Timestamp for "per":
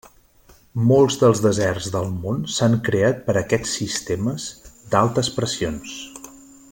3.27-3.37